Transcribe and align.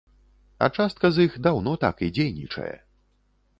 А 0.65 0.69
частка 0.77 1.11
з 1.17 1.27
іх 1.27 1.35
даўно 1.49 1.75
так 1.85 1.95
і 2.07 2.11
дзейнічае. 2.19 2.73